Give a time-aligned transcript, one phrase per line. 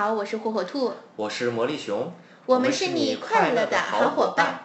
[0.00, 2.10] 好，我是火火兔，我是魔力熊，
[2.46, 4.60] 我们是你快乐的好伙伴。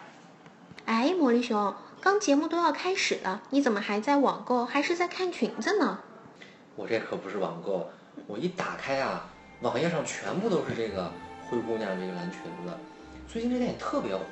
[0.86, 5.98] 哎，魔力熊，刚节目都要开始了，你怎么还在网购，还是在看裙子呢？
[6.74, 7.86] 我这可不是网购，
[8.26, 9.26] 我一打开啊，
[9.60, 11.12] 网页上全部都是这个
[11.50, 12.72] 灰姑娘这个蓝裙子。
[13.30, 14.22] 最近这电影特别火，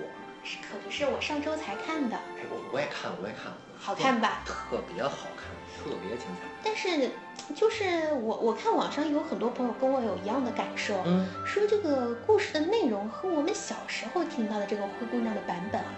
[0.43, 4.41] 是，可不是，我上周才看的，哎，我我也看了，我也看了，好看吧？
[4.47, 6.48] 特别好看，特别精彩。
[6.62, 7.10] 但是，
[7.55, 15.88] 就是我我看网上有很多朋友跟我有一样的感受，嗯，说这个故事的内容和我们小时候听到的这个灰姑娘的版本啊，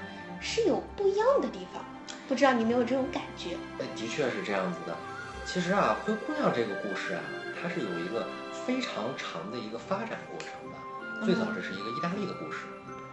[0.40, 1.84] 是有不一样的地方。
[2.28, 3.56] 不知道你有没有这种感觉？
[3.78, 4.96] 哎，的确是这样子的。
[5.44, 7.20] 其实啊，灰姑娘这个故事啊，
[7.60, 8.26] 它是有一个
[8.66, 11.24] 非常长的一个发展过程的。
[11.24, 12.66] 最早这是一个意大利的故事，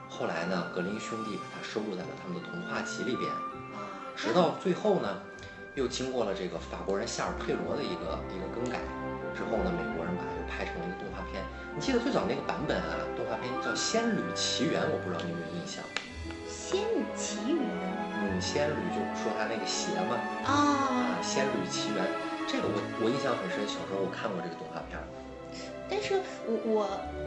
[0.09, 3.29] 后来呢，格林兄弟把它收录在了他们的童话集里边。
[3.31, 5.21] 啊，直到最后呢，
[5.75, 8.77] 又经过了这个法国人夏尔佩罗的一个一个更改
[9.33, 11.41] 之后呢，美国人把它又拍成了一个动画片。
[11.73, 15.81] 你记得最早那个版本啊，动画片叫《仙女奇缘》，我不知道你有没有印象？
[16.45, 17.65] 《仙女奇缘
[18.21, 20.13] 嗯，仙女就说它那个鞋嘛，》
[20.45, 22.05] 啊啊，，《仙女奇缘》
[22.45, 25.05] 这个我我印象很深，小时候我看过这个动画片儿。
[25.89, 26.77] 但是我我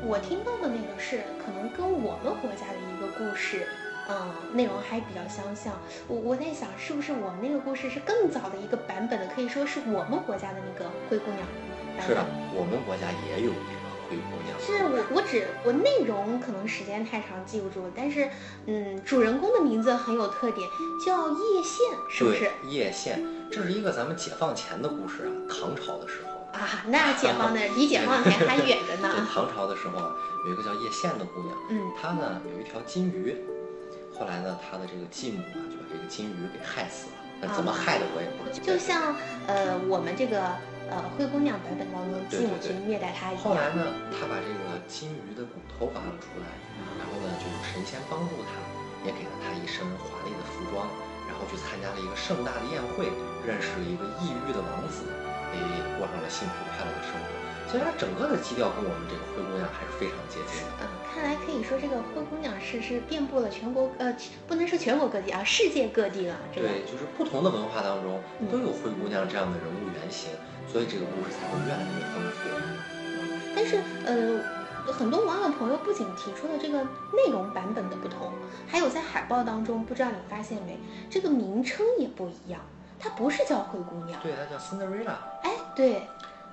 [0.07, 3.67] 我听到的那个是可能跟我们国家的一个故事，
[4.09, 5.73] 嗯，内容还比较相像。
[6.09, 11.47] 我我在想，是不是我们那个故事是更早的一个版本的，可以说是我们国家的那个灰姑娘。
[12.07, 14.55] 是的，我们国家也有一个灰姑娘。
[14.61, 18.29] 是我我只我内容可能时间太长记不住，但是
[18.67, 20.69] 嗯，主人公的名字很有特点，
[21.05, 22.51] 叫叶县，是不是？
[22.69, 26.37] 叶县，这是一个咱们解放前的故事啊，唐朝的时候。
[26.53, 29.27] 啊，那解放的离解放前还远着 对，呢。
[29.33, 30.15] 唐朝的时候啊，
[30.47, 33.37] 有一个叫叶县的姑娘，嗯，她呢有一条金鱼，
[34.19, 37.13] 后来呢，他的这个继母啊就把这个金鱼给害死了。
[37.39, 38.65] 那怎么害的我也不知道。
[38.65, 39.13] 就像
[39.47, 40.41] 呃我们这个
[40.89, 43.45] 呃灰姑娘版本当中继母去虐待她一样。
[43.45, 46.49] 后来呢，他把这个金鱼的骨头拔了出来，
[46.97, 48.57] 然后呢，就有神仙帮助他，
[49.05, 50.89] 也给了他一身华丽的服装，
[51.29, 53.13] 然后去参加了一个盛大的宴会，
[53.45, 55.05] 认识了一个异域的王子，
[55.53, 57.29] 也也过上了幸福快乐的生活。
[57.67, 60.87] 所以它整个的基调跟我们这个灰姑娘还是非常接近的。
[60.87, 64.15] 嗯，看来可以说这个灰姑娘是是遍布了全国呃
[64.47, 66.37] 不能说全国各地啊，世界各地了。
[66.55, 70.31] 这个对，就是不同的文化当中嗯都有灰姑娘这样的人物原型，
[70.71, 72.47] 所以这个故事才会越来越丰富。
[73.57, 78.31] 但是呃，很多网友朋友不仅提出了这个内容版本的不同，
[78.69, 80.79] 还有在海报当中，不知道你发现没，
[81.11, 82.61] 这个名称也不一样，
[82.99, 85.17] 它不是叫灰姑娘，对，她叫 Cinderella。
[85.43, 86.03] 哎，对，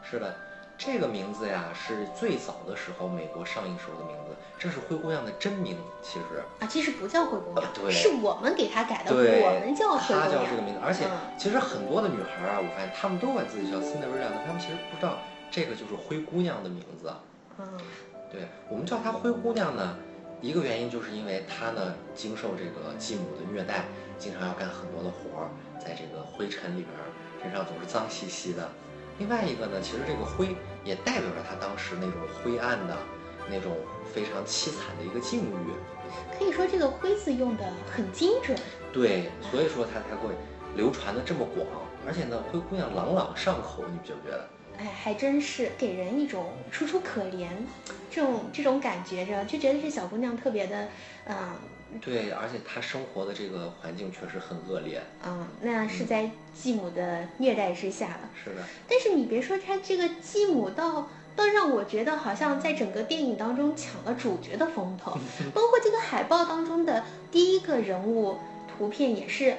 [0.04, 0.36] 是的，
[0.78, 5.78] 这个名字呀是最早的时候美国上映时候的名字，这是灰姑娘的真名。
[6.02, 10.44] 其实，啊，其实不叫灰姑娘，啊对是我们给她改的，我们叫灰她姑娘。
[10.44, 15.18] 叫这个名字，而且嗯其实很多的女孩啊，我发现她们都管自己叫 Cinderella，但她们其实不知道
[15.50, 17.12] 这个就是灰姑娘的名字。
[17.60, 17.68] 嗯，
[18.32, 19.96] 对我们叫她灰姑娘呢，
[20.44, 23.86] 一个原因就是因为他呢经受这个继母的虐待，
[24.20, 25.48] 经常要干很多的活儿，
[25.80, 27.08] 在这个灰尘里边儿，
[27.42, 28.70] 身上总是脏兮兮的。
[29.20, 30.54] 另外一个呢，其实这个灰
[30.84, 32.98] 也代表着他当时那种灰暗的、
[33.50, 33.72] 那种
[34.14, 35.72] 非常凄惨的一个境遇。
[36.38, 38.58] 可以说这个灰字用的很精准。
[38.92, 40.36] 对，所以说它才会
[40.76, 41.66] 流传的这么广，
[42.06, 44.46] 而且呢，灰姑娘朗朗上口，你觉不觉得？
[44.84, 47.48] 哎，还真是给人一种楚楚可怜
[48.12, 50.90] 这种这种感觉着，就觉得这小姑娘特别的，
[51.26, 51.36] 嗯
[52.02, 55.02] 对，而且她生活的这个环境确实很恶劣。
[55.26, 58.30] 嗯，那是在继母的虐待之下了。
[58.44, 65.18] 是的，但是你别说，她这个继母倒倒让我觉得好像在整个电影当中抢了主角的风头，
[65.56, 69.56] 包括这个海报当中的第一个人物图片也是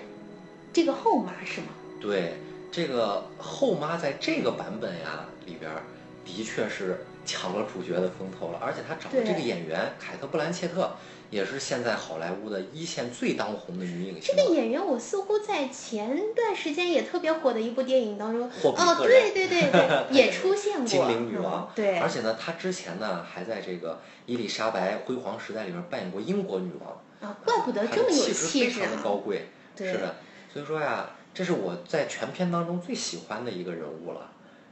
[0.70, 1.68] 这个后妈是吗？
[2.00, 2.34] 对，
[2.74, 5.82] 这个后妈在这个版本呀里边儿，
[6.24, 10.90] 的确是抢了主角的风头了，而且她找的这个演员凯特·布兰切特，
[11.30, 14.34] 也是现在好莱坞的一线最当红的女影星。
[14.36, 20.84] 这个演员我似乎在前段时间也特别火的一部电影当中，哦，对对对对， 也出现过。
[20.84, 29.20] 精灵女王嗯，对而，且呢，她之前呢还在这个伊丽莎白辉煌时代里边扮演过英国女王，啊，怪不得这么有气质气质非常的高啊！
[29.24, 29.46] 贵。
[29.76, 30.16] 对是的，
[30.52, 34.30] 所以说呀，这是我在全片当中最喜欢的一个人物了。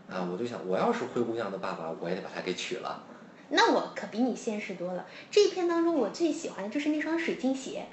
[0.09, 3.03] 啊，我就想，我要是灰姑娘的爸爸，我也得把她给娶了。
[3.49, 5.07] 那我可比你现实多了。
[5.31, 7.87] 这一片当中，我最喜欢的就是那双水晶鞋。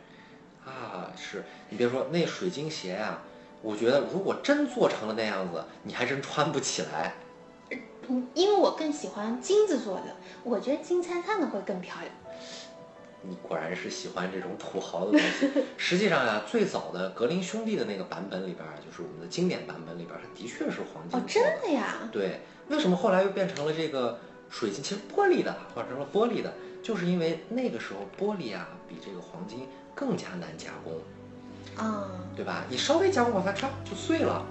[0.65, 3.23] 啊，是你别说那水晶鞋啊、
[3.61, 7.13] 我觉得如果真做成了那样子，你还真穿不起来。
[8.07, 12.11] 嗯，因为我更喜欢金子做的，我觉得金灿灿的会更漂亮。
[13.21, 15.49] 你果然是喜欢这种土豪的东西。
[15.77, 22.09] 实际上呀、最早的格林兄弟的那个版本里边儿，就是我们的经典版本里边儿，它的确是黄金哦，真的呀？
[22.11, 24.19] 对，为什么后来又变成了这个
[24.49, 30.93] 水晶，其实玻璃的换成了玻璃的，就是因为那个时候玻璃啊比这个黄金更加难加工，
[31.75, 32.65] 啊，对吧？
[32.69, 34.45] 你稍微加工把它嚓就碎了，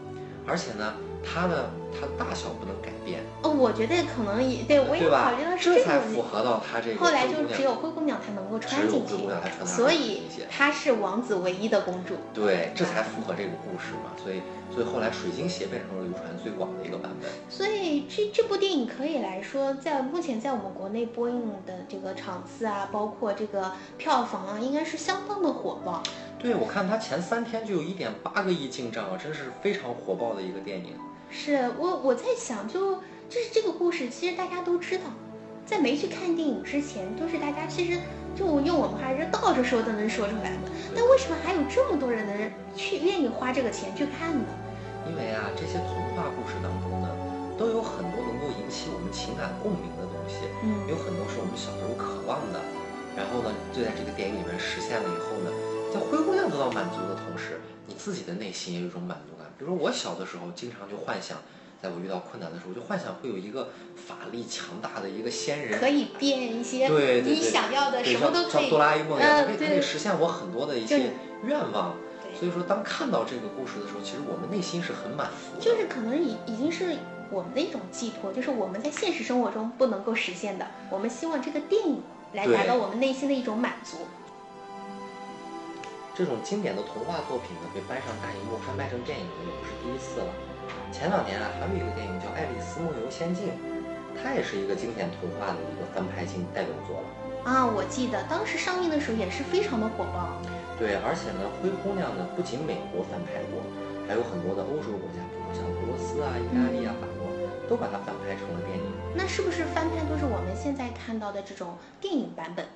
[0.47, 0.94] 而且呢，
[1.30, 5.56] 它呢它大小不能改变，哦，我觉得可能也对，我也考虑到？
[5.56, 6.08] 是这才这才。
[6.08, 12.14] 符合到它这个后来就只有灰姑娘才能够穿进去只有灰姑娘才穿，得所以她是王子唯一的公主。
[12.32, 14.12] 对，这才符合这个故事嘛。
[14.22, 14.40] 所以
[14.72, 17.31] 所以后来水晶鞋变成了流传最广的一个版本。
[17.48, 26.02] 所以这这部电影可以来说，在目前在我们国内播映的这个场次啊，包括这个票房啊，应该是相当的火爆。
[26.38, 30.92] 对，我看它前三天就有一点八个亿进账啊，真是非常火爆的一个电影。
[31.30, 32.96] 是我我在想就，
[33.28, 35.04] 就是这个故事，其实大家都知道，
[35.66, 38.00] 在没去看电影之前，都是大家其实
[38.34, 40.72] 就用我们话是倒着说都能说出来的。
[40.96, 44.46] 但为什么还有这么多人能去愿意花这个钱去看呢？
[45.08, 47.08] 因为啊，这些童话故事当中呢，
[47.58, 52.60] 都有很多能够引起我们情感共鸣的东西，嗯有很多是我们小时候渴望的，
[53.16, 55.52] 然后呢，就在这个电影里面实现了以后呢，
[55.92, 59.38] 在灰姑娘得到满足的同时，你自己的内心也有一种满足感。
[59.58, 61.37] 比如说我小的时候，经常就幻想，
[61.82, 68.62] 在我遇到困难的时候，就幻想会有一个法力强大的一个仙人，可以变一些对你想要的，什么都可以。
[68.62, 71.10] 像哆啦 A 梦一样，可以可以实现我很多的一些
[71.44, 71.96] 愿望。
[72.22, 75.60] 对所以说，当看到这个故事的时候，其实我们内心是很满足的。
[75.60, 76.96] 就是可能已已经是
[77.31, 82.00] 我们的一种寄托，就是我们在现实生活中不能够实现的，我们希望这个电影
[82.34, 83.96] 来达到我们内心的一种满足。
[86.19, 90.26] 这种经典的童话作品呢，被搬上大荧幕翻拍成电影呢，也不是第一次了。
[90.91, 93.47] 前两年啊，还有一个电影叫《爱丽丝梦游仙境》，
[94.19, 97.06] 它也是一个经典童话的一个翻拍性代表作了。
[97.47, 100.35] 啊，我记得当时上映的时候也是非常的火爆。
[100.75, 103.62] 对，而且呢，灰姑娘呢，不仅美国翻拍过，
[104.11, 107.31] 还有很多的欧洲国家，比如说像俄罗斯啊、意大利啊、法国，
[107.70, 108.91] 都把它翻拍成了电影。
[109.15, 112.67] 那是不是翻拍都是我们现在看到的这种电影版本？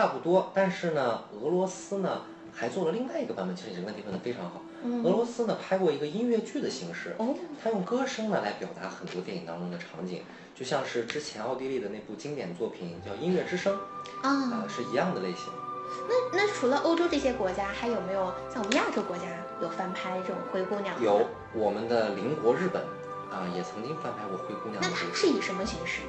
[0.00, 2.22] 差不多，但是呢，俄罗斯呢
[2.54, 3.54] 还做了另外一个版本。
[3.54, 4.62] 其实你这个问题问得非常好。
[4.82, 10.22] 嗯俄罗斯呢拍过一个音乐剧的形式，哦，它用歌声呢来表达很多电影当中的场景，
[10.54, 13.76] 就像是之前奥地利的那部经典作品叫《音乐之声》
[14.26, 15.52] 啊、啊，是一样的类型。
[16.08, 19.24] 那那除了欧洲这些国家，还有没有像我们亚洲国家
[19.60, 20.98] 有翻拍这种灰姑娘？
[21.02, 21.26] 有。
[21.52, 22.82] 我们的邻国日本
[23.30, 26.00] 啊，也曾经翻拍过《灰姑娘》那是以什么形式？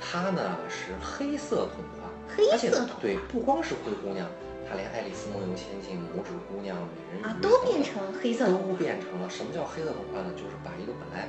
[0.00, 4.26] 它呢是黑色童话，黑色童话对，不光是灰姑娘，
[4.68, 10.32] 她连爱丽丝梦游仙境、拇指姑娘、美人鱼啊，等都变等成黑色都童话，变成了什么叫黑色童话呢？
[10.34, 11.28] 就是把一个本来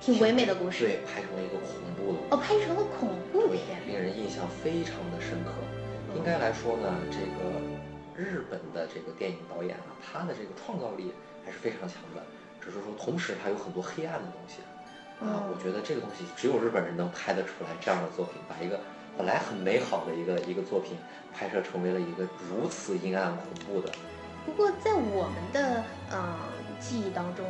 [0.00, 0.84] 挺唯美的故事。
[0.84, 3.82] 对拍成了一个恐怖的，哦，拍成了恐怖片。
[3.86, 5.50] 令人印象非常的深刻。
[6.14, 7.60] 应该来说呢，这个
[8.14, 11.12] 日本的这个电影导演啊，他的这个创造力
[11.44, 12.22] 还是非常强的，
[12.60, 14.60] 只是说同时他有很多黑暗的东西。
[15.20, 18.78] 啊，嗯我觉得这个东西只有日本人能拍得出来这样的作品，把一个
[19.16, 20.96] 本来很美好的一个一个作品
[21.32, 23.90] 拍摄成为了一个如此阴暗恐怖的。
[24.44, 26.36] 不过在我们的呃
[26.78, 27.44] 记忆当中，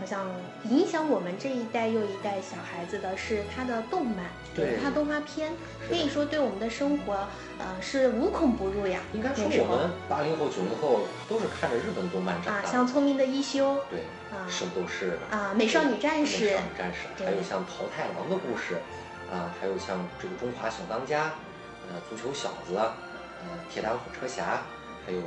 [0.00, 0.26] 好像
[0.70, 5.52] 影响我们这一代又一代小孩子的是他的动漫，对他动画片，
[5.88, 7.14] 可以说对我们的生活
[7.58, 9.00] 呃是无孔不入呀。
[9.12, 12.68] 应该说我们八零后、九零后都是看着日本动漫长啊，大的。
[12.72, 14.00] 像聪明的一休对，
[14.30, 18.76] 啊圣斗士啊，美少女战士美少女战士，还有像桃太郎的故事，
[19.32, 21.32] 啊，还有像这个中华小当家，
[21.90, 24.62] 呃，足球小子，呃，铁胆火车侠，
[25.04, 25.20] 还有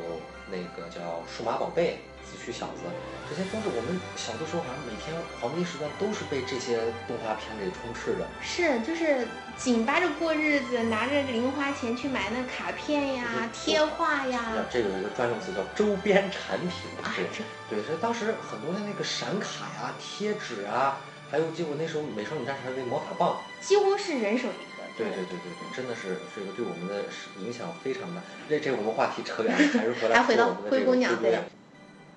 [0.50, 2.00] 那个叫数码宝贝、
[2.32, 2.88] 子虚小子，
[3.28, 8.24] 这些都是我们小的时候好像每天黄金时段都是被这些动画片给充斥着。
[8.40, 16.72] 是就是紧巴着过日子，拿着零花钱去买那卡片呀、嗯贴画呀啊，这个有一个专用词叫周边产品，
[17.04, 17.44] 啊对，这
[17.76, 20.98] 对，所以当时很多的那个闪卡呀、贴纸啊，
[21.30, 23.38] 还有结果那时候美少女战士还有那魔法棒。
[23.60, 24.82] 几乎是人手一个。
[24.98, 27.06] 对对对对对，真的是这个对我们的
[27.40, 28.22] 影响非常大。
[28.50, 31.42] 那这我们话题扯远了，还是回来 还回到说我们的这个灰姑娘灰姑娘。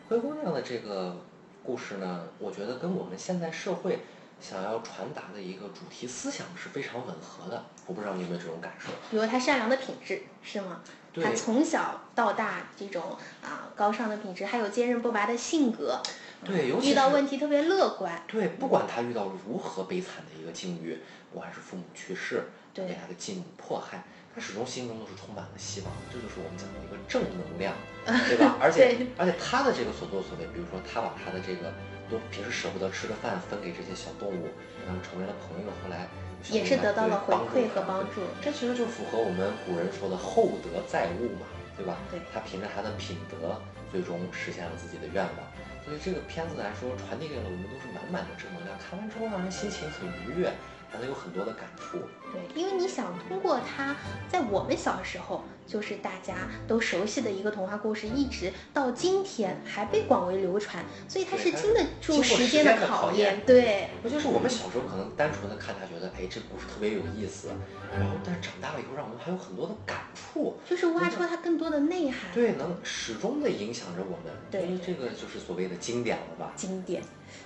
[0.08, 1.16] 灰姑娘的这个
[1.64, 4.00] 故事呢，我觉得跟我们现在社会
[4.38, 7.64] 想要传达的一个主题思想是非常吻合的。
[7.87, 8.90] 我不知道你有没有这种感受？
[9.11, 10.80] 比如她善良的品质是吗？
[11.14, 15.99] 她从小到大这种啊高尚的品质，还有坚韧不拔的性格，
[16.44, 18.22] 对，尤其遇到是问题特别乐观。
[18.28, 20.98] 对，不管他遇到如何悲惨的一个境遇，
[21.32, 25.90] 不管是父母去世，对被他的继母迫害，他始终心中都是充满了希望。
[26.12, 27.74] 这就是我们讲的一个正能量，
[28.28, 28.56] 对吧？
[28.60, 31.72] 而且而且他的这个所作所为，比如说他把他的这个
[32.10, 34.48] 都平时舍不得吃的饭分给这些小动物，
[34.84, 36.06] 让他们成为了朋友，后来
[36.50, 41.46] 也是得到了回馈和帮助这其实就符合我们古人说的厚德载物嘛，
[41.76, 41.96] 对吧？
[42.10, 43.56] 对他凭着他的品德，
[43.90, 45.38] 最终实现了自己的愿望。
[45.84, 50.50] 所以这个片子来说，传递给了我们都是满满的正能量，看完之后让人心情很愉悦，
[50.90, 51.98] 还能有很多的感触。
[52.32, 53.94] 对，因为你想通过它，
[54.28, 56.35] 在我们小时候就是大家
[56.68, 67.49] 都熟悉的一个童话故事，一直到今天还被广为流传，所以它是经得住时间间的考考验对，不就是我们小时候可能单纯的看它，觉得哎这故事特别有意思，
[67.92, 72.30] 然后但是长大了以后，让我们还有很多的感触，就是挖出它更多的内涵。
[72.33, 74.35] 对，能始终的影响着我们。
[74.50, 76.52] 对因为这个就是所谓的经典了吧？
[76.54, 77.02] 经典。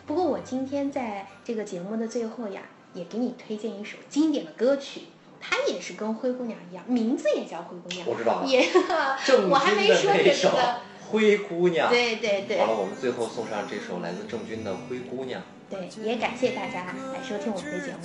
[0.07, 2.63] 不过我今天在这个节目的最后呀，
[2.95, 5.18] 也给你推荐一首经典的歌曲，它
[5.69, 8.07] 也是跟灰姑娘一样，名字也叫灰姑娘。
[8.07, 8.67] 我知道了也，
[9.25, 10.57] 郑我还没钧的说这那首个。
[11.11, 11.89] 《灰姑娘》。
[11.91, 15.41] 对对对好了，我们最后送上这首来自郑钧的《灰姑娘》。
[15.71, 17.99] 对，也感谢大家来收听我们的节目。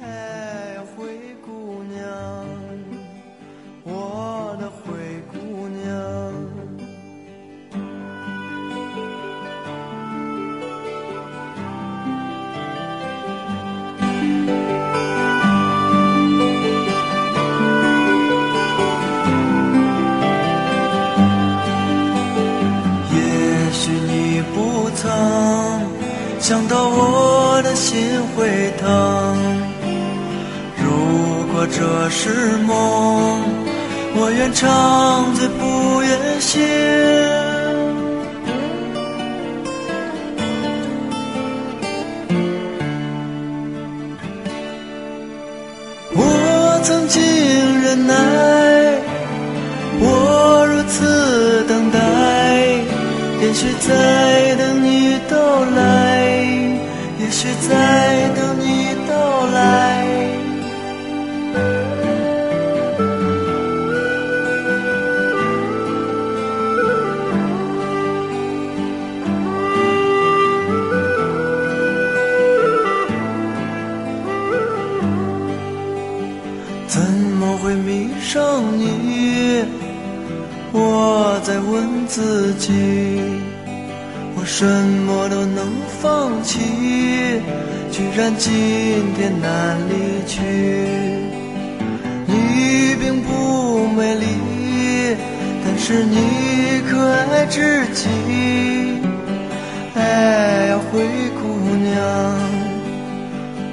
[0.00, 2.46] 哎呀，灰姑娘，
[3.84, 5.90] 我的灰姑娘。
[14.46, 14.59] 也
[28.00, 29.36] 心会疼。
[30.78, 33.42] 如果这是梦，
[34.14, 37.49] 我愿长醉不愿醒。
[57.68, 59.58] 在等你到来。
[76.86, 77.00] 怎
[77.38, 79.64] 么会迷上你？
[80.72, 83.09] 我在问自己，
[88.00, 88.50] 居然今
[89.14, 89.92] 天难离
[90.26, 90.40] 去。
[92.26, 94.24] 你并不美丽，
[95.62, 96.98] 但是你可
[97.30, 98.08] 爱至极。
[99.94, 101.00] 哎呀，灰
[101.40, 101.42] 姑
[101.76, 101.98] 娘，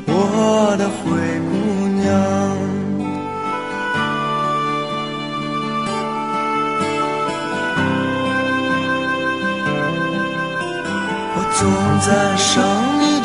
[0.07, 1.05] 我的灰
[1.49, 2.05] 姑娘。
[11.33, 11.61] 我总
[12.05, 12.55] 在伤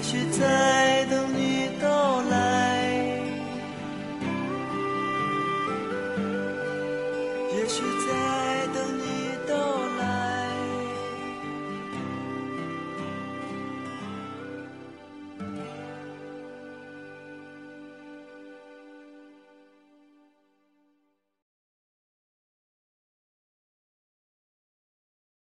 [0.00, 0.79] 也许在